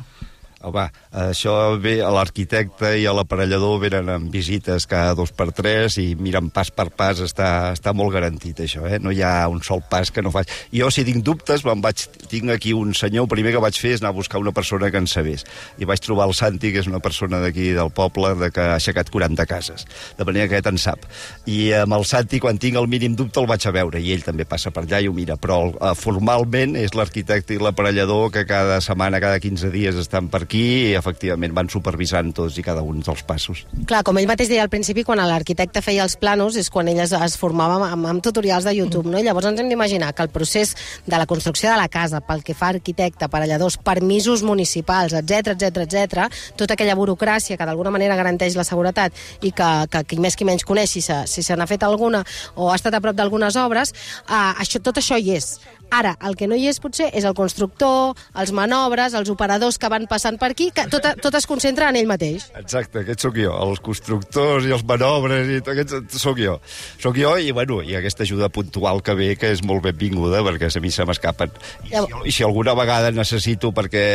Home, 0.62 0.84
això 1.18 1.54
ve 1.82 1.96
a 2.06 2.12
l'arquitecte 2.14 2.94
i 3.02 3.08
a 3.10 3.14
l'aparellador 3.18 3.80
venen 3.82 4.10
amb 4.14 4.34
visites 4.34 4.86
cada 4.90 5.16
dos 5.18 5.32
per 5.34 5.50
tres 5.58 5.98
i 5.98 6.12
miren 6.20 6.52
pas 6.54 6.70
per 6.70 6.90
pas, 6.94 7.18
està, 7.26 7.72
està 7.74 7.96
molt 7.98 8.14
garantit 8.14 8.62
això, 8.62 8.86
eh? 8.86 9.00
No 9.02 9.14
hi 9.14 9.24
ha 9.26 9.48
un 9.50 9.64
sol 9.66 9.82
pas 9.90 10.12
que 10.14 10.22
no 10.22 10.30
faig. 10.34 10.52
Jo, 10.76 10.92
si 10.94 11.06
tinc 11.08 11.26
dubtes, 11.26 11.66
me'n 11.66 11.82
vaig, 11.82 12.06
tinc 12.30 12.54
aquí 12.54 12.76
un 12.78 12.94
senyor, 12.98 13.26
el 13.26 13.32
primer 13.32 13.56
que 13.56 13.64
vaig 13.64 13.80
fer 13.82 13.96
és 13.96 14.04
anar 14.04 14.12
a 14.14 14.18
buscar 14.20 14.42
una 14.44 14.54
persona 14.54 14.92
que 14.92 15.02
en 15.02 15.10
sabés. 15.10 15.48
I 15.82 15.90
vaig 15.90 16.04
trobar 16.06 16.28
el 16.30 16.36
Santi, 16.38 16.72
que 16.76 16.84
és 16.84 16.90
una 16.92 17.02
persona 17.02 17.42
d'aquí 17.42 17.72
del 17.78 17.90
poble, 17.96 18.36
de 18.38 18.52
que 18.54 18.62
ha 18.62 18.78
aixecat 18.78 19.10
40 19.10 19.48
cases. 19.50 19.88
De 20.18 20.28
manera 20.28 20.48
que 20.48 20.60
aquest 20.60 20.70
en 20.70 20.78
sap. 20.82 21.10
I 21.50 21.72
amb 21.82 21.98
el 21.98 22.06
Santi, 22.06 22.40
quan 22.44 22.62
tinc 22.62 22.78
el 22.78 22.90
mínim 22.92 23.18
dubte, 23.18 23.42
el 23.42 23.50
vaig 23.50 23.66
a 23.66 23.74
veure, 23.74 24.02
i 24.02 24.14
ell 24.14 24.26
també 24.26 24.46
passa 24.46 24.70
per 24.70 24.86
allà 24.86 25.02
i 25.02 25.10
ho 25.10 25.16
mira. 25.18 25.40
Però 25.42 25.60
eh, 25.72 25.94
formalment 25.98 26.78
és 26.80 26.94
l'arquitecte 26.98 27.58
i 27.58 27.62
l'aparellador 27.62 28.30
que 28.36 28.46
cada 28.46 28.78
setmana, 28.86 29.24
cada 29.24 29.42
15 29.42 29.74
dies 29.74 29.98
estan 29.98 30.30
per 30.30 30.46
aquí 30.52 30.92
efectivament 31.00 31.54
van 31.56 31.70
supervisant 31.72 32.34
tots 32.36 32.58
i 32.60 32.64
cada 32.66 32.82
un 32.84 33.00
dels 33.00 33.24
passos. 33.24 33.64
Clar, 33.88 34.02
com 34.04 34.18
ell 34.20 34.28
mateix 34.28 34.50
deia 34.52 34.66
al 34.66 34.72
principi, 34.72 35.06
quan 35.08 35.22
l'arquitecte 35.24 35.80
feia 35.86 36.04
els 36.04 36.18
planos 36.20 36.58
és 36.60 36.68
quan 36.70 36.90
ell 36.92 37.00
es, 37.00 37.14
es 37.16 37.38
formava 37.40 37.78
amb, 37.88 38.10
amb 38.10 38.24
tutorials 38.24 38.68
de 38.68 38.74
YouTube, 38.76 39.08
no? 39.08 39.22
Llavors 39.24 39.48
ens 39.48 39.64
hem 39.64 39.72
d'imaginar 39.72 40.12
que 40.12 40.26
el 40.28 40.32
procés 40.34 40.76
de 41.08 41.16
la 41.16 41.28
construcció 41.30 41.72
de 41.72 41.80
la 41.80 41.88
casa, 41.88 42.20
pel 42.20 42.44
que 42.44 42.56
fa 42.58 42.68
a 42.68 42.76
arquitecte, 42.76 43.30
aparelladors, 43.30 43.80
permisos 43.80 44.44
municipals, 44.44 45.16
etc 45.16 45.56
etc 45.56 45.86
etc, 45.86 46.28
tota 46.60 46.76
aquella 46.76 47.00
burocràcia 47.00 47.56
que 47.56 47.68
d'alguna 47.70 47.94
manera 47.96 48.20
garanteix 48.20 48.60
la 48.60 48.68
seguretat 48.68 49.16
i 49.42 49.54
que, 49.56 49.72
que 49.88 50.04
qui 50.04 50.20
més 50.20 50.36
qui 50.36 50.48
menys 50.48 50.68
coneix 50.68 50.98
si 50.98 51.06
se, 51.06 51.24
si 51.32 51.46
se 51.48 51.56
n'ha 51.56 51.70
fet 51.70 51.88
alguna 51.88 52.26
o 52.56 52.74
ha 52.74 52.76
estat 52.76 52.98
a 52.98 53.04
prop 53.04 53.16
d'algunes 53.16 53.56
obres, 53.56 53.96
eh, 54.28 54.50
això, 54.60 54.84
tot 54.84 55.00
això 55.00 55.16
hi 55.16 55.38
és. 55.40 55.56
Ara, 55.92 56.14
el 56.24 56.38
que 56.40 56.48
no 56.48 56.56
hi 56.56 56.70
és 56.72 56.80
potser 56.80 57.10
és 57.20 57.26
el 57.28 57.36
constructor, 57.36 58.16
els 58.40 58.54
manobres, 58.56 59.12
els 59.18 59.28
operadors 59.34 59.76
que 59.76 59.90
van 59.92 60.08
passant 60.08 60.38
per 60.42 60.52
aquí, 60.56 60.72
que 60.74 60.88
tot, 60.90 61.06
tot 61.22 61.36
es 61.38 61.46
concentra 61.46 61.92
en 61.92 62.00
ell 62.00 62.10
mateix. 62.10 62.48
Exacte, 62.58 63.04
aquest 63.04 63.22
sóc 63.28 63.38
jo. 63.38 63.54
Els 63.62 63.82
constructors 63.86 64.66
i 64.66 64.74
els 64.74 64.84
manobres 64.88 65.50
i 65.54 65.60
tot 65.62 65.76
aquest 65.76 66.18
sóc 66.18 66.40
jo. 66.42 66.58
Sóc 67.02 67.20
jo 67.20 67.36
i, 67.38 67.52
bueno, 67.54 67.82
i 67.86 67.94
aquesta 68.00 68.26
ajuda 68.26 68.50
puntual 68.54 69.04
que 69.06 69.16
ve, 69.18 69.30
que 69.38 69.52
és 69.54 69.62
molt 69.68 69.86
benvinguda, 69.86 70.42
perquè 70.48 70.72
a 70.72 70.82
mi 70.82 70.90
se 70.94 71.06
m'escapen. 71.06 71.54
I, 71.86 71.94
si, 71.94 72.22
I 72.32 72.36
si 72.40 72.46
alguna 72.48 72.74
vegada 72.78 73.12
necessito, 73.14 73.70
perquè 73.76 74.06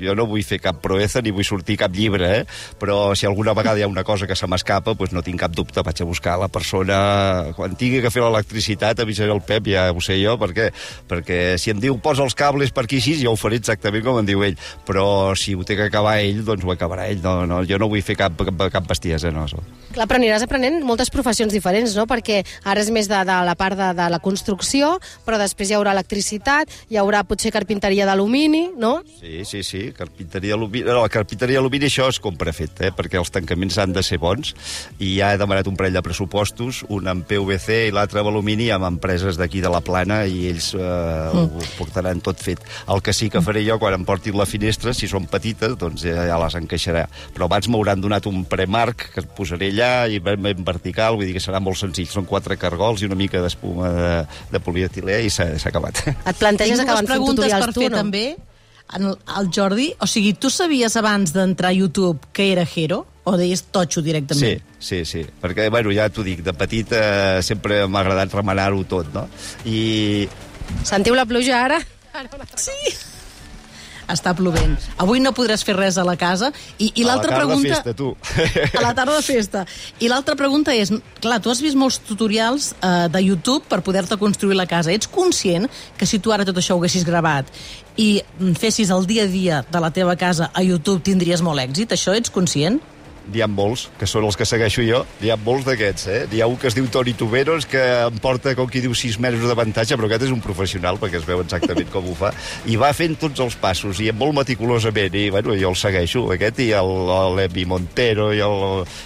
jo 0.00 0.16
no 0.16 0.26
vull 0.30 0.44
fer 0.46 0.60
cap 0.62 0.80
proeza 0.82 1.20
ni 1.20 1.34
vull 1.34 1.46
sortir 1.46 1.76
cap 1.80 1.92
llibre, 1.92 2.30
eh? 2.40 2.46
però 2.80 3.12
si 3.18 3.28
alguna 3.28 3.52
vegada 3.58 3.80
hi 3.80 3.84
ha 3.84 3.90
una 3.90 4.06
cosa 4.08 4.26
que 4.26 4.38
se 4.38 4.48
m'escapa, 4.48 4.96
doncs 4.96 5.12
no 5.12 5.24
tinc 5.26 5.42
cap 5.42 5.52
dubte, 5.52 5.84
vaig 5.84 6.00
a 6.00 6.08
buscar 6.08 6.38
la 6.40 6.48
persona... 6.52 6.98
Quan 7.52 7.76
tingui 7.76 8.00
que 8.00 8.10
fer 8.10 8.22
l'electricitat, 8.24 9.02
avisaré 9.02 9.32
el 9.34 9.42
Pep, 9.44 9.68
ja 9.68 9.84
ho 9.92 10.00
sé 10.00 10.16
jo, 10.22 10.38
perquè, 10.40 10.70
perquè 11.10 11.40
si 11.60 11.72
em 11.74 11.80
diu 11.82 11.98
posa 12.02 12.24
els 12.24 12.36
cables 12.38 12.72
per 12.72 12.86
aquí 12.86 13.02
així, 13.02 13.18
jo 13.20 13.34
ho 13.34 13.38
faré 13.38 13.60
exactament 13.60 14.04
com 14.06 14.20
em 14.22 14.28
diu 14.28 14.44
ell. 14.46 14.56
Però 14.88 15.04
si 15.42 15.56
ho 15.58 15.64
té 15.66 15.76
que 15.78 15.88
acabar 15.90 16.18
ell, 16.22 16.42
doncs 16.46 16.64
ho 16.64 16.72
acabarà 16.74 17.08
ell. 17.10 17.22
No, 17.24 17.42
no, 17.48 17.62
jo 17.68 17.78
no 17.80 17.90
vull 17.90 18.04
fer 18.06 18.16
cap, 18.18 18.38
cap, 18.38 18.66
cap 18.72 18.88
bestiesa, 18.88 19.32
no. 19.34 19.46
Això. 19.48 19.60
Clar, 19.92 20.06
però 20.08 20.20
aniràs 20.20 20.46
aprenent 20.46 20.80
moltes 20.86 21.10
professions 21.12 21.52
diferents, 21.52 21.96
no? 21.98 22.06
Perquè 22.08 22.40
ara 22.68 22.80
és 22.80 22.90
més 22.94 23.08
de, 23.10 23.18
de 23.28 23.38
la 23.46 23.56
part 23.58 23.76
de, 23.78 23.90
de 23.98 24.08
la 24.12 24.20
construcció, 24.24 24.94
però 25.26 25.40
després 25.40 25.70
hi 25.70 25.76
haurà 25.76 25.92
electricitat, 25.96 26.70
hi 26.88 26.98
haurà 27.00 27.22
potser 27.28 27.52
carpinteria 27.54 28.06
d'alumini, 28.08 28.64
no? 28.80 28.94
Sí, 29.18 29.42
sí, 29.48 29.62
sí, 29.66 29.82
carpinteria 29.96 30.56
alumini... 30.56 30.86
No, 30.88 31.02
la 31.02 31.12
carpinteria 31.12 31.60
alumini 31.60 31.90
això 31.90 32.08
es 32.12 32.20
compra 32.22 32.54
fet, 32.56 32.80
eh? 32.86 32.92
perquè 32.96 33.20
els 33.20 33.32
tancaments 33.34 33.78
han 33.82 33.92
de 33.96 34.04
ser 34.06 34.20
bons, 34.22 34.54
i 35.02 35.16
ja 35.18 35.32
he 35.32 35.40
demanat 35.40 35.68
un 35.68 35.76
parell 35.78 35.98
de 35.98 36.04
pressupostos, 36.04 36.82
un 36.92 37.10
amb 37.10 37.26
PVC 37.28 37.88
i 37.88 37.94
l'altre 37.94 38.22
amb 38.22 38.32
alumini, 38.32 38.70
amb 38.72 38.88
empreses 38.88 39.40
d'aquí 39.40 39.60
de 39.64 39.72
la 39.72 39.82
Plana, 39.84 40.22
i 40.24 40.46
ells 40.52 40.72
eh, 40.78 40.80
mm. 40.80 41.58
ho 41.58 41.68
portaran 41.76 42.22
tot 42.24 42.40
fet. 42.42 42.62
El 42.92 43.04
que 43.04 43.14
sí 43.16 43.28
que 43.32 43.44
faré 43.44 43.64
jo, 43.66 43.78
quan 43.82 43.98
em 43.98 44.06
portin 44.08 44.38
la 44.38 44.48
finestra, 44.48 44.94
si 44.96 45.10
són 45.10 45.28
petites, 45.32 45.74
doncs 45.80 46.04
ja, 46.04 46.26
ja 46.28 46.36
les 46.42 46.54
encaixarà. 46.60 47.06
Però 47.34 47.48
abans 47.48 47.66
m'hauran 47.72 48.00
donat 48.04 48.28
un 48.30 48.44
premarc 48.48 49.08
que 49.16 49.24
posaré 49.36 49.72
allà, 49.72 49.90
i 50.12 50.20
ben, 50.22 50.40
ben 50.44 50.62
vertical, 50.68 51.16
vull 51.18 51.26
dir 51.30 51.34
que 51.38 51.42
serà 51.44 51.60
molt 51.64 51.80
senzill. 51.80 52.06
Són 52.12 52.28
quatre 52.28 52.58
cargols 52.60 53.02
i 53.02 53.08
una 53.08 53.18
mica 53.18 53.40
d'espuma 53.42 53.90
de, 53.96 54.12
de 54.52 54.60
polietilè 54.62 55.22
i 55.26 55.30
s'ha 55.32 55.54
acabat. 55.72 56.04
Et 56.12 56.36
planteges 56.38 56.76
Tinc 56.78 56.86
acabar 56.86 57.02
fent 57.02 57.12
preguntes 57.16 57.40
tutorials 57.46 57.66
per 57.66 57.74
tu, 57.74 57.86
fer 57.86 57.90
no? 57.92 58.02
també. 58.04 58.24
En 58.92 59.06
el, 59.08 59.46
Jordi, 59.54 59.86
o 60.04 60.06
sigui, 60.10 60.34
tu 60.36 60.50
sabies 60.52 60.98
abans 61.00 61.30
d'entrar 61.32 61.70
a 61.72 61.76
YouTube 61.78 62.28
que 62.36 62.50
era 62.52 62.66
Hero? 62.68 63.06
O 63.24 63.36
deies 63.38 63.60
totxo 63.70 64.00
Sí, 64.00 64.04
directament? 64.04 64.62
sí, 64.82 65.04
sí. 65.06 65.20
Perquè, 65.40 65.68
bueno, 65.70 65.92
ja 65.94 66.08
t'ho 66.10 66.24
dic, 66.26 66.40
de 66.42 66.52
petit 66.58 66.90
eh, 66.92 67.38
sempre 67.46 67.84
m'ha 67.86 68.00
agradat 68.02 68.34
remenar-ho 68.34 68.82
tot, 68.90 69.08
no? 69.14 69.28
I 69.64 70.26
Sentiu 70.84 71.14
la 71.14 71.24
pluja 71.24 71.60
ara? 71.64 71.78
Sí. 72.58 72.74
Està 74.10 74.32
plovent. 74.36 74.74
Avui 75.02 75.20
no 75.22 75.32
podràs 75.36 75.62
fer 75.64 75.76
res 75.76 75.98
a 75.98 76.04
la 76.06 76.16
casa. 76.20 76.50
I, 76.78 76.90
i 76.94 77.04
a 77.04 77.06
la 77.06 77.12
l'altra 77.12 77.34
tarda 77.34 77.46
pregunta... 77.46 77.74
festa, 77.74 77.94
tu. 77.94 78.10
A 78.78 78.82
la 78.82 78.94
tarda 78.96 79.16
de 79.16 79.22
festa. 79.22 79.64
I 80.02 80.10
l'altra 80.10 80.34
pregunta 80.38 80.74
és, 80.74 80.90
clar, 81.22 81.38
tu 81.42 81.52
has 81.52 81.62
vist 81.62 81.78
molts 81.78 82.00
tutorials 82.06 82.72
eh, 82.80 83.08
de 83.12 83.22
YouTube 83.22 83.68
per 83.70 83.82
poder-te 83.86 84.18
construir 84.20 84.58
la 84.58 84.66
casa. 84.70 84.92
Ets 84.92 85.10
conscient 85.10 85.68
que 85.98 86.08
si 86.08 86.18
tu 86.18 86.34
ara 86.34 86.46
tot 86.48 86.58
això 86.58 86.76
ho 86.76 86.82
haguessis 86.82 87.06
gravat 87.08 87.50
i 87.96 88.22
mm, 88.22 88.56
fessis 88.60 88.90
el 88.90 89.06
dia 89.06 89.26
a 89.26 89.30
dia 89.30 89.60
de 89.68 89.80
la 89.82 89.92
teva 89.92 90.16
casa 90.16 90.50
a 90.52 90.64
YouTube 90.64 91.04
tindries 91.04 91.44
molt 91.44 91.62
èxit? 91.62 91.94
Això 91.94 92.16
ets 92.16 92.32
conscient? 92.32 92.80
N'hi 93.30 93.42
ha 93.44 93.46
molts, 93.46 93.86
que 94.00 94.06
són 94.08 94.26
els 94.26 94.36
que 94.38 94.46
segueixo 94.48 94.82
jo. 94.86 95.02
N'hi 95.20 95.30
ha 95.30 95.36
molts 95.38 95.66
d'aquests, 95.68 96.06
eh? 96.10 96.20
N'hi 96.32 96.42
ha 96.42 96.48
un 96.50 96.56
que 96.58 96.68
es 96.70 96.76
diu 96.76 96.88
Toni 96.90 97.14
Tuberos, 97.18 97.66
que 97.70 97.82
em 98.08 98.18
porta, 98.22 98.54
com 98.58 98.70
qui 98.70 98.82
diu, 98.82 98.94
sis 98.98 99.18
mesos 99.22 99.44
d'avantatge, 99.46 99.96
però 99.98 100.08
aquest 100.08 100.26
és 100.26 100.34
un 100.34 100.42
professional, 100.44 100.98
perquè 101.02 101.20
es 101.20 101.28
veu 101.28 101.42
exactament 101.44 101.90
com 101.92 102.08
ho 102.10 102.16
fa, 102.18 102.32
i 102.66 102.78
va 102.80 102.90
fent 102.96 103.14
tots 103.20 103.44
els 103.44 103.56
passos, 103.60 104.00
i 104.02 104.10
molt 104.16 104.34
meticulosament, 104.40 105.14
i, 105.18 105.28
bueno, 105.34 105.54
jo 105.58 105.70
el 105.70 105.78
segueixo, 105.78 106.24
aquest, 106.34 106.64
i 106.64 106.72
l'Emi 106.72 107.66
Montero, 107.68 108.32
i 108.34 108.42
el... 108.42 108.58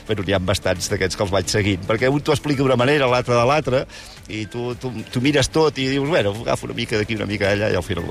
Bueno, 0.06 0.24
n'hi 0.26 0.36
ha 0.36 0.40
bastants 0.40 0.88
d'aquests 0.92 1.18
que 1.18 1.26
els 1.26 1.34
vaig 1.34 1.52
seguint, 1.52 1.84
perquè 1.88 2.10
un 2.12 2.24
t'ho 2.24 2.34
explica 2.34 2.62
d'una 2.62 2.78
manera, 2.80 3.10
l'altre 3.10 3.36
de 3.36 3.44
l'altra, 3.48 3.84
i 4.32 4.46
tu, 4.50 4.72
tu, 4.80 4.94
tu 5.12 5.22
mires 5.22 5.52
tot 5.52 5.76
i 5.78 5.90
dius, 5.92 6.08
bueno, 6.08 6.34
agafo 6.40 6.70
una 6.70 6.78
mica 6.78 6.98
d'aquí, 6.98 7.18
una 7.20 7.28
mica 7.28 7.52
d'allà, 7.52 7.70
i 7.74 7.78
al 7.78 7.86
final... 7.86 8.10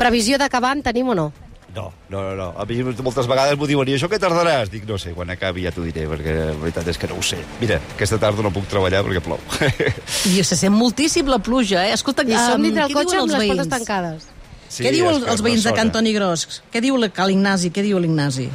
Previsió 0.00 0.40
d'acabar 0.40 0.74
en 0.78 0.84
tenim 0.86 1.12
o 1.12 1.18
no? 1.18 1.30
No, 1.74 1.92
no, 2.08 2.22
no, 2.22 2.34
no. 2.34 2.46
A 2.58 2.64
mi 2.66 2.80
moltes 2.82 3.28
vegades 3.30 3.58
m'ho 3.58 3.66
diuen, 3.70 3.88
i 3.88 3.94
això 3.94 4.08
què 4.10 4.18
tardaràs? 4.18 4.72
Dic, 4.72 4.86
no 4.88 4.96
sé, 4.98 5.12
quan 5.14 5.30
acabi 5.30 5.66
ja 5.66 5.70
t'ho 5.74 5.84
diré, 5.86 6.06
perquè 6.10 6.34
la 6.40 6.56
veritat 6.58 6.88
és 6.90 6.98
que 6.98 7.06
no 7.10 7.18
ho 7.20 7.22
sé. 7.22 7.38
Mira, 7.60 7.78
aquesta 7.94 8.18
tarda 8.18 8.42
no 8.42 8.50
puc 8.54 8.66
treballar 8.70 9.04
perquè 9.06 9.22
plou. 9.22 9.38
I 10.32 10.42
se 10.42 10.58
sent 10.58 10.74
moltíssim 10.74 11.30
la 11.30 11.38
pluja, 11.38 11.84
eh? 11.86 11.94
Escolta, 11.94 12.26
I 12.26 12.34
som 12.34 12.62
dintre 12.66 12.88
el 12.88 12.90
què 12.90 12.98
cotxe 12.98 13.14
diuen 13.14 13.22
amb 13.22 13.30
els 13.30 13.36
les 13.36 13.44
veïns? 13.44 13.54
portes 13.60 13.72
tancades. 13.76 14.26
Sí, 14.70 14.84
què 14.86 14.92
diuen 14.94 15.14
és 15.14 15.22
els, 15.22 15.30
els 15.32 15.44
veïns 15.46 15.64
de. 15.66 15.76
Cantoni 15.78 16.12
Gros? 16.14 16.62
Què 16.72 16.82
diu 16.82 16.98
l'Ignasi? 16.98 17.70
Què 17.74 17.82
diu 17.86 17.98
l'Ignasi? 18.02 18.48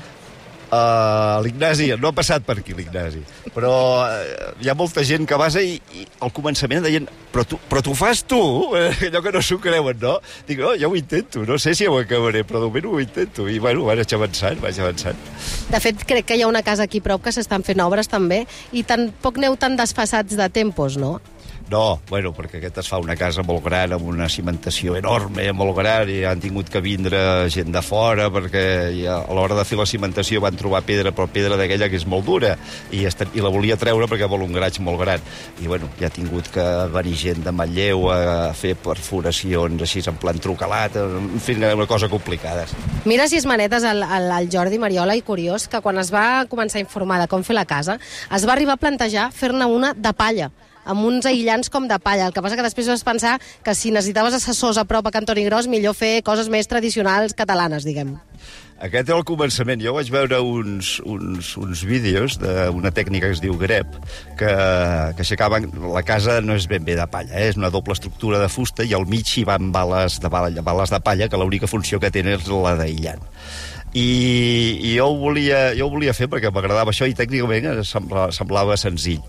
Uh, 0.75 1.44
L'Ignasi, 1.46 1.91
no 2.00 2.10
ha 2.12 2.15
passat 2.15 2.44
per 2.46 2.58
aquí 2.60 2.74
l'Ignasi, 2.75 3.22
però 3.55 3.75
uh, 4.03 4.55
hi 4.60 4.72
ha 4.72 4.75
molta 4.75 5.05
gent 5.08 5.27
que 5.29 5.38
basa 5.39 5.62
i, 5.63 5.77
i 5.96 6.08
al 6.25 6.34
començament 6.36 6.84
deien 6.84 7.08
però 7.36 7.44
tu, 7.44 7.58
però 7.67 7.82
tu 7.84 7.94
fas 7.94 8.22
tu? 8.24 8.39
Eh, 8.79 8.94
allò 9.10 9.20
que 9.22 9.34
no 9.36 9.41
s'ho 9.44 9.58
creuen, 9.60 9.98
no? 10.00 10.13
Dic, 10.48 10.62
no, 10.63 10.72
jo 10.79 10.88
ho 10.88 10.96
intento, 10.96 11.44
no 11.44 11.58
sé 11.60 11.74
si 11.75 11.88
ho 11.88 11.98
acabaré, 12.00 12.46
però 12.48 12.62
de 12.63 12.70
moment 12.70 12.88
ho 12.94 13.01
intento. 13.03 13.50
I 13.51 13.60
bueno, 13.60 13.84
vaig 13.84 14.13
avançant, 14.15 14.62
vaig 14.63 14.79
avançant. 14.79 15.20
De 15.67 15.82
fet, 15.84 16.05
crec 16.08 16.29
que 16.29 16.39
hi 16.39 16.46
ha 16.46 16.51
una 16.51 16.63
casa 16.63 16.88
aquí 16.88 17.03
prop 17.03 17.25
que 17.25 17.36
s'estan 17.36 17.65
fent 17.67 17.84
obres 17.84 18.08
també 18.08 18.46
i 18.72 18.86
tampoc 18.88 19.41
neu 19.44 19.60
tan 19.60 19.75
desfassats 19.75 20.39
de 20.39 20.48
tempos, 20.48 20.96
no? 21.01 21.17
No, 21.72 22.00
bueno, 22.10 22.29
perquè 22.36 22.60
aquest 22.60 22.77
es 22.84 22.89
fa 22.91 23.00
una 23.01 23.15
casa 23.17 23.41
molt 23.45 23.63
gran, 23.65 23.95
amb 23.95 24.05
una 24.05 24.27
cimentació 24.29 24.93
enorme, 25.00 25.48
molt 25.57 25.74
gran, 25.79 26.10
i 26.13 26.19
han 26.27 26.41
tingut 26.41 26.69
que 26.69 26.81
vindre 26.84 27.17
gent 27.50 27.72
de 27.74 27.81
fora, 27.81 28.27
perquè 28.34 28.65
ja, 29.00 29.17
a 29.24 29.34
l'hora 29.34 29.57
de 29.57 29.63
fer 29.65 29.79
la 29.79 29.88
cimentació 29.89 30.43
van 30.43 30.57
trobar 30.60 30.84
pedra, 30.86 31.10
però 31.15 31.25
pedra 31.31 31.57
d'aquella 31.57 31.89
que 31.89 31.98
és 31.98 32.05
molt 32.05 32.27
dura, 32.27 32.53
i, 32.91 33.01
esta, 33.10 33.25
i 33.34 33.41
la 33.41 33.50
volia 33.53 33.79
treure 33.81 34.05
perquè 34.12 34.29
vol 34.29 34.45
un 34.45 34.53
graig 34.53 34.77
molt 34.86 35.01
gran. 35.01 35.25
I, 35.63 35.65
bueno, 35.72 35.89
ja 35.98 36.12
ha 36.12 36.13
tingut 36.13 36.51
que 36.53 36.65
venir 36.93 37.15
gent 37.17 37.41
de 37.45 37.55
Manlleu 37.55 38.05
a 38.13 38.19
fer 38.53 38.75
perforacions 38.77 39.81
així 39.81 40.05
en 40.05 40.22
plan 40.22 40.38
trucalat, 40.38 41.00
en 41.01 41.41
fi, 41.41 41.57
una 41.57 41.89
cosa 41.89 42.12
complicada. 42.12 42.67
Mira 43.10 43.25
si 43.31 43.39
és 43.41 43.50
manetes 43.50 43.84
el, 43.89 44.03
el, 44.05 44.29
el 44.38 44.51
Jordi 44.53 44.77
Mariola 44.81 45.17
i 45.17 45.25
curiós 45.25 45.65
que 45.72 45.81
quan 45.81 45.98
es 46.01 46.13
va 46.13 46.45
començar 46.51 46.77
a 46.77 46.86
informar 46.86 47.19
de 47.24 47.29
com 47.31 47.41
fer 47.45 47.57
la 47.57 47.65
casa 47.65 47.98
es 48.34 48.45
va 48.45 48.53
arribar 48.53 48.77
a 48.77 48.81
plantejar 48.81 49.31
fer-ne 49.34 49.65
una 49.65 49.93
de 49.98 50.13
palla 50.13 50.51
amb 50.85 51.05
uns 51.05 51.25
aïllants 51.25 51.71
com 51.73 51.89
de 51.89 51.99
palla. 51.99 52.29
El 52.29 52.35
que 52.35 52.43
passa 52.45 52.57
que 52.57 52.65
després 52.65 52.89
vas 52.91 53.03
pensar 53.05 53.39
que 53.65 53.75
si 53.75 53.91
necessitaves 53.91 54.37
assessors 54.37 54.77
a 54.77 54.85
prop 54.85 55.09
a 55.09 55.13
Cantoni 55.15 55.45
Gros, 55.49 55.67
millor 55.67 55.97
fer 55.97 56.21
coses 56.23 56.49
més 56.53 56.69
tradicionals 56.71 57.35
catalanes, 57.37 57.83
diguem. 57.85 58.15
Aquest 58.85 59.07
és 59.07 59.15
el 59.15 59.23
començament. 59.23 59.79
Jo 59.79 59.93
vaig 59.95 60.09
veure 60.11 60.41
uns, 60.43 60.97
uns, 61.07 61.53
uns 61.61 61.83
vídeos 61.87 62.35
d'una 62.41 62.91
tècnica 62.91 63.29
que 63.29 63.37
es 63.37 63.43
diu 63.43 63.55
grep, 63.59 63.95
que, 64.39 64.49
que 65.15 65.23
aixecaven... 65.23 65.69
La 65.95 66.03
casa 66.03 66.41
no 66.43 66.57
és 66.59 66.67
ben 66.67 66.83
bé 66.83 66.97
de 66.99 67.05
palla, 67.07 67.37
eh? 67.39 67.47
és 67.53 67.59
una 67.59 67.71
doble 67.71 67.95
estructura 67.95 68.41
de 68.41 68.49
fusta 68.51 68.83
i 68.83 68.91
al 68.93 69.07
mig 69.07 69.31
hi 69.37 69.45
van 69.47 69.71
bales 69.71 70.19
de, 70.19 70.29
bales 70.29 70.91
de 70.91 70.99
palla, 70.99 71.29
que 71.31 71.39
l'única 71.39 71.71
funció 71.71 72.01
que 72.03 72.11
tenen 72.11 72.35
és 72.35 72.51
la 72.51 72.75
d'aïllant. 72.81 73.23
I, 73.95 74.09
i 74.83 74.97
jo, 74.97 75.07
ho 75.07 75.15
volia, 75.21 75.69
jo 75.77 75.87
ho 75.87 75.93
volia 75.93 76.13
fer 76.13 76.27
perquè 76.27 76.51
m'agradava 76.51 76.91
això 76.91 77.07
i 77.07 77.15
tècnicament 77.15 77.69
em 77.71 77.85
sembla, 77.87 78.27
semblava 78.35 78.75
senzill 78.75 79.23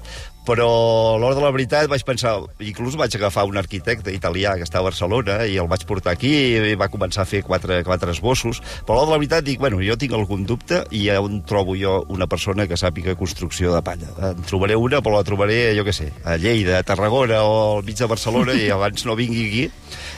però 0.47 0.69
a 1.15 1.19
l'hora 1.19 1.35
de 1.35 1.43
la 1.43 1.51
veritat 1.55 1.89
vaig 1.91 2.05
pensar, 2.07 2.37
inclús 2.63 2.97
vaig 2.99 3.15
agafar 3.19 3.47
un 3.51 3.59
arquitecte 3.59 4.15
italià 4.15 4.55
que 4.57 4.67
està 4.67 4.79
a 4.81 4.87
Barcelona 4.87 5.41
i 5.51 5.57
el 5.59 5.69
vaig 5.71 5.83
portar 5.89 6.15
aquí 6.15 6.33
i 6.71 6.77
va 6.79 6.89
començar 6.93 7.25
a 7.25 7.29
fer 7.29 7.43
quatre, 7.47 7.83
quatre 7.87 8.15
esbossos, 8.15 8.63
però 8.87 8.97
a 8.97 9.01
l'hora 9.01 9.11
de 9.11 9.15
la 9.17 9.21
veritat 9.21 9.47
dic, 9.47 9.59
bueno, 9.63 9.81
jo 9.83 9.99
tinc 9.99 10.15
algun 10.15 10.47
dubte 10.47 10.85
i 10.95 11.09
on 11.17 11.43
trobo 11.49 11.75
jo 11.79 11.99
una 12.15 12.29
persona 12.31 12.69
que 12.71 12.79
sàpiga 12.79 13.17
construcció 13.19 13.75
de 13.75 13.83
palla. 13.83 14.13
En 14.31 14.47
trobaré 14.47 14.79
una, 14.79 15.03
però 15.03 15.19
la 15.19 15.27
trobaré, 15.27 15.59
jo 15.77 15.87
què 15.87 15.95
sé, 15.97 16.11
a 16.25 16.39
Lleida, 16.41 16.79
a 16.79 16.87
Tarragona 16.87 17.43
o 17.43 17.59
al 17.79 17.85
mig 17.87 17.99
de 17.99 18.11
Barcelona 18.11 18.55
i 18.55 18.71
abans 18.71 19.07
no 19.09 19.19
vingui 19.19 19.49
aquí. 19.49 19.67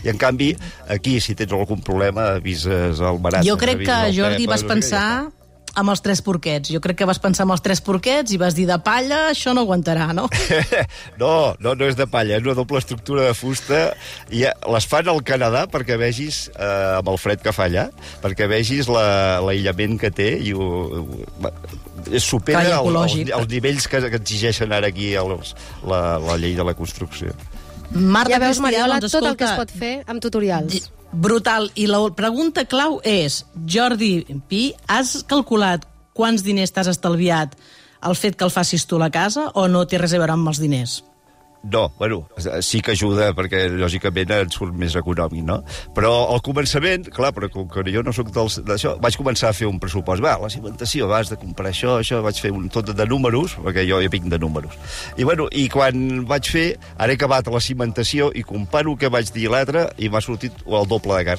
I 0.04 0.12
en 0.12 0.20
canvi, 0.20 0.52
aquí, 0.92 1.18
si 1.24 1.34
tens 1.38 1.52
algun 1.56 1.80
problema, 1.84 2.34
avises 2.36 3.00
al 3.00 3.18
Marat. 3.22 3.46
Jo 3.46 3.56
crec 3.60 3.82
que, 3.86 3.98
Jordi, 4.14 4.44
Pep, 4.44 4.52
vas 4.52 4.64
pensar 4.66 5.08
amb 5.78 5.92
els 5.94 6.02
tres 6.04 6.20
porquets. 6.26 6.70
Jo 6.74 6.80
crec 6.84 6.98
que 7.00 7.06
vas 7.08 7.20
pensar 7.22 7.44
amb 7.46 7.54
els 7.56 7.62
tres 7.64 7.80
porquets 7.84 8.32
i 8.34 8.38
vas 8.40 8.56
dir 8.56 8.66
de 8.68 8.76
palla, 8.84 9.28
això 9.32 9.54
no 9.56 9.62
aguantarà, 9.66 10.10
no? 10.16 10.26
No, 11.22 11.54
no, 11.62 11.74
no 11.78 11.86
és 11.88 11.96
de 11.98 12.06
palla, 12.10 12.36
és 12.38 12.44
una 12.46 12.54
doble 12.58 12.78
estructura 12.82 13.24
de 13.26 13.34
fusta 13.34 13.80
i 14.34 14.44
eh, 14.46 14.52
les 14.74 14.86
fan 14.90 15.08
al 15.10 15.22
Canadà 15.26 15.64
perquè 15.70 15.96
vegis, 16.00 16.44
eh, 16.54 16.98
amb 16.98 17.08
el 17.12 17.18
fred 17.18 17.42
que 17.44 17.52
fa 17.54 17.66
allà, 17.68 17.88
perquè 18.22 18.48
vegis 18.50 18.90
la- 18.92 19.38
l'aïllament 19.44 19.98
que 20.00 20.10
té 20.14 20.28
i 20.38 20.52
ho, 20.54 20.68
ho, 20.98 22.20
supera 22.22 22.62
el, 22.80 22.96
els, 23.02 23.16
els 23.34 23.48
nivells 23.50 23.88
que, 23.90 24.00
que 24.10 24.20
exigeixen 24.20 24.72
ara 24.72 24.90
aquí 24.92 25.12
els, 25.18 25.54
la, 25.86 26.18
la 26.22 26.36
llei 26.40 26.54
de 26.58 26.64
la 26.66 26.74
construcció. 26.78 27.34
Marta 27.90 28.34
ja 28.34 28.38
veus, 28.42 28.58
Mariola, 28.60 28.98
doncs, 29.00 29.14
tot 29.16 29.24
el 29.24 29.36
que 29.38 29.46
es 29.46 29.54
escolta, 29.54 29.72
pot 29.72 29.80
fer 29.80 29.92
amb 30.12 30.20
tutorials. 30.22 30.90
Brutal. 31.12 31.70
I 31.74 31.86
la 31.88 32.00
pregunta 32.16 32.66
clau 32.68 33.00
és, 33.06 33.42
Jordi 33.66 34.26
Pi, 34.48 34.72
has 34.86 35.22
calculat 35.28 35.86
quants 36.18 36.42
diners 36.44 36.74
t'has 36.74 36.90
estalviat 36.90 37.54
el 38.08 38.14
fet 38.18 38.36
que 38.38 38.46
el 38.46 38.54
facis 38.54 38.84
tu 38.86 38.98
a 38.98 39.06
la 39.06 39.10
casa 39.10 39.48
o 39.54 39.66
no 39.68 39.86
té 39.88 39.98
res 39.98 40.14
a 40.14 40.20
veure 40.20 40.34
amb 40.34 40.50
els 40.50 40.60
diners? 40.62 41.00
No, 41.64 41.88
bueno, 41.98 42.28
sí 42.62 42.80
que 42.80 42.92
ajuda 42.94 43.32
perquè 43.34 43.64
lògicament 43.72 44.30
et 44.30 44.54
surt 44.54 44.76
més 44.78 44.94
econòmic, 44.96 45.42
no? 45.44 45.56
Però 45.96 46.12
al 46.32 46.38
començament, 46.46 47.08
clar, 47.12 47.32
però 47.34 47.48
com 47.50 47.66
que 47.68 47.82
jo 47.92 48.04
no 48.06 48.12
sóc 48.14 48.30
dels- 48.32 48.60
d'això, 48.64 48.94
vaig 49.02 49.16
començar 49.18 49.50
a 49.50 49.56
fer 49.56 49.66
un 49.66 49.80
pressupost. 49.82 50.22
Va, 50.22 50.36
la 50.38 50.48
cimentació, 50.48 51.08
vas 51.10 51.28
de 51.28 51.36
comprar 51.36 51.72
això, 51.72 51.98
això, 51.98 52.22
vaig 52.22 52.38
fer 52.40 52.52
un 52.54 52.68
tot 52.70 52.94
de 52.94 53.06
números, 53.06 53.56
perquè 53.58 53.84
jo 53.90 53.98
ja 54.00 54.08
vinc 54.08 54.30
de 54.30 54.38
números. 54.38 54.72
I 55.18 55.24
bueno, 55.24 55.48
i 55.50 55.68
quan 55.68 56.24
vaig 56.30 56.46
fer, 56.48 56.78
ara 56.96 57.12
he 57.12 57.16
acabat 57.18 57.50
la 57.50 57.60
cimentació 57.60 58.30
i 58.34 58.44
comparo 58.46 58.92
el 58.94 58.98
que 58.98 59.10
vaig 59.10 59.32
dir 59.34 59.50
l'altre 59.50 59.88
i 59.98 60.08
m'ha 60.08 60.22
sortit 60.22 60.52
el 60.64 60.86
doble 60.88 61.18
de 61.18 61.24
car. 61.24 61.38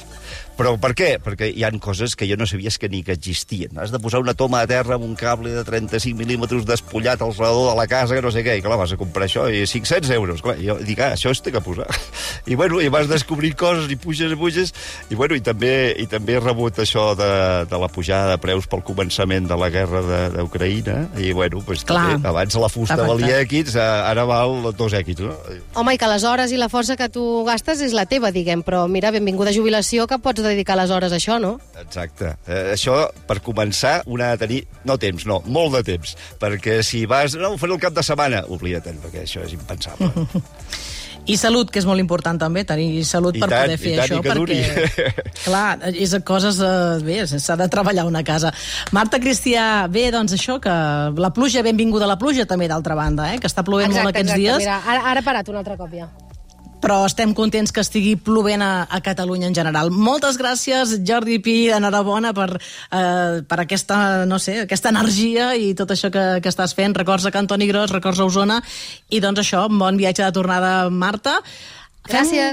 Però 0.60 0.74
per 0.78 0.92
què? 0.92 1.14
Perquè 1.24 1.48
hi 1.56 1.64
han 1.64 1.80
coses 1.80 2.18
que 2.20 2.28
jo 2.28 2.36
no 2.36 2.46
sabies 2.46 2.78
que 2.78 2.90
ni 2.90 3.00
que 3.02 3.14
existien. 3.16 3.78
Has 3.80 3.92
de 3.94 4.00
posar 4.04 4.20
una 4.20 4.34
toma 4.36 4.60
a 4.60 4.68
terra 4.68 4.96
amb 4.96 5.06
un 5.06 5.16
cable 5.16 5.54
de 5.56 5.64
35 5.64 6.20
mil·límetres 6.20 6.66
despullat 6.68 7.22
al 7.22 7.32
redador 7.32 7.70
de 7.72 7.78
la 7.80 7.88
casa, 7.88 8.16
que 8.16 8.22
no 8.22 8.30
sé 8.30 8.44
què, 8.44 8.58
i 8.60 8.62
clar, 8.62 8.76
vas 8.78 8.92
a 8.92 8.98
comprar 9.00 9.24
això, 9.30 9.48
i 9.48 9.64
500 9.66 10.09
euros, 10.14 10.42
clar, 10.42 10.58
jo 10.62 10.76
dic, 10.84 11.00
ah, 11.04 11.14
això 11.16 11.32
es 11.34 11.42
té 11.46 11.52
que 11.52 11.62
posar. 11.62 11.88
I 12.50 12.56
bueno, 12.56 12.80
i 12.82 12.88
vas 12.90 13.08
descobrir 13.10 13.54
coses, 13.60 13.90
i 13.92 13.96
puges 14.00 14.32
i 14.32 14.38
puges, 14.40 14.74
i 15.12 15.16
bueno, 15.16 15.36
i 15.38 15.42
també, 15.46 15.94
i 16.00 16.08
també 16.10 16.38
he 16.38 16.40
rebut 16.44 16.80
això 16.82 17.12
de, 17.20 17.30
de 17.70 17.80
la 17.82 17.88
pujada 17.92 18.32
de 18.36 18.38
preus 18.42 18.68
pel 18.70 18.84
començament 18.88 19.48
de 19.50 19.58
la 19.60 19.70
guerra 19.74 20.02
de- 20.06 20.30
d'Ucraïna, 20.38 20.98
i 21.20 21.32
bueno, 21.34 21.62
doncs 21.66 21.84
Clar. 21.86 22.06
també, 22.16 22.30
abans 22.30 22.56
la 22.60 22.70
fusta 22.70 22.98
valia 23.04 23.42
X, 23.46 23.76
ara 23.80 24.26
val 24.30 24.72
dos 24.78 24.94
X, 24.94 25.20
no? 25.22 25.36
Home, 25.76 25.94
i 25.96 26.02
que 26.02 26.08
les 26.10 26.24
hores 26.28 26.52
i 26.56 26.58
la 26.62 26.70
força 26.70 26.96
que 27.00 27.10
tu 27.14 27.44
gastes 27.48 27.82
és 27.86 27.94
la 27.96 28.06
teva, 28.10 28.32
diguem, 28.36 28.64
però 28.66 28.86
mira, 28.90 29.12
benvinguda 29.16 29.54
jubilació, 29.56 30.08
que 30.08 30.18
pots 30.24 30.42
dedicar 30.44 30.78
les 30.80 30.92
hores 30.92 31.12
a 31.14 31.20
això, 31.20 31.40
no? 31.42 31.58
Exacte. 31.82 32.36
Eh, 32.48 32.74
això, 32.76 33.10
per 33.28 33.40
començar, 33.46 34.00
un 34.08 34.22
ha 34.22 34.32
de 34.36 34.42
tenir... 34.46 34.60
No 34.88 34.96
temps, 34.98 35.26
no, 35.28 35.42
molt 35.46 35.74
de 35.76 35.82
temps. 35.84 36.16
Perquè 36.40 36.80
si 36.88 37.04
vas... 37.10 37.36
No, 37.38 37.52
ho 37.54 37.58
faré 37.60 37.74
el 37.76 37.82
cap 37.84 37.94
de 37.94 38.04
setmana. 38.06 38.40
Oblida't, 38.48 38.96
perquè 39.04 39.26
això 39.26 39.44
és 39.46 39.52
impensable. 39.54 39.99
I 41.30 41.36
salut, 41.38 41.70
que 41.70 41.78
és 41.78 41.86
molt 41.86 42.02
important 42.02 42.40
també, 42.42 42.64
tenir 42.66 43.04
salut 43.06 43.36
I 43.38 43.44
per 43.44 43.50
tant, 43.52 43.68
poder 43.68 43.76
fer 43.78 43.92
i 43.92 43.98
tant, 44.00 44.06
això, 44.08 44.18
i 44.18 44.26
que 44.26 44.38
duri. 44.38 44.56
perquè, 44.64 45.26
clar, 45.46 45.92
és 45.92 46.16
coses... 46.26 46.58
Eh, 46.64 47.04
bé, 47.06 47.20
s'ha 47.30 47.58
de 47.60 47.68
treballar 47.70 48.08
una 48.10 48.24
casa. 48.26 48.50
Marta 48.96 49.20
Cristià, 49.22 49.86
bé, 49.92 50.08
doncs 50.16 50.34
això, 50.40 50.58
que 50.64 50.74
la 51.14 51.32
pluja, 51.36 51.62
benvinguda 51.66 52.08
a 52.08 52.14
la 52.16 52.18
pluja 52.22 52.48
també, 52.50 52.72
d'altra 52.72 52.98
banda, 52.98 53.30
eh, 53.34 53.38
que 53.38 53.52
està 53.52 53.66
plovent 53.68 53.94
molt 53.94 54.10
aquests 54.14 54.34
dies. 54.34 54.66
Mira, 54.66 54.82
ara, 54.82 55.06
ara 55.14 55.22
ha 55.22 55.28
parat 55.28 55.54
un 55.54 55.62
altre 55.62 55.78
cop 55.78 55.94
ja. 55.94 56.10
Però 56.82 57.02
estem 57.08 57.34
contents 57.38 57.74
que 57.76 57.84
estigui 57.84 58.16
plovent 58.16 58.64
a, 58.66 58.88
a 58.90 59.02
Catalunya 59.06 59.50
en 59.50 59.56
general. 59.58 59.92
Moltes 59.92 60.40
gràcies, 60.40 60.98
Jordi 61.08 61.40
Pi, 61.44 61.58
enhorabona 61.76 62.34
per, 62.36 62.50
eh, 62.58 63.42
per 63.48 63.60
aquesta, 63.66 64.26
no 64.30 64.40
sé, 64.40 64.62
aquesta 64.66 64.94
energia 64.94 65.52
i 65.56 65.74
tot 65.78 65.92
això 65.96 66.12
que, 66.14 66.28
que 66.44 66.52
estàs 66.52 66.76
fent. 66.78 66.96
Records 66.98 67.28
a 67.28 67.34
Cantoni 67.36 67.68
Gros, 67.70 67.94
records 67.96 68.20
a 68.20 68.30
Osona, 68.30 68.62
i 69.10 69.22
doncs 69.24 69.44
això, 69.44 69.68
bon 69.70 70.00
viatge 70.00 70.24
de 70.26 70.32
tornada, 70.36 70.90
Marta. 70.90 71.40
Gràcies. 72.10 72.40